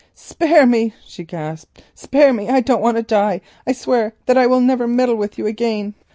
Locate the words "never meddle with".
4.59-5.37